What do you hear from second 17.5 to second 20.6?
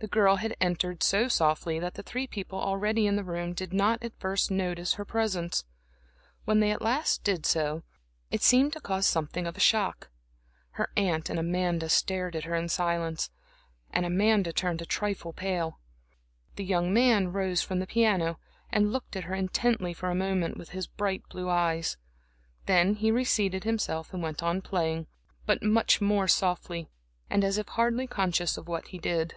from the piano and looked at her intently for a moment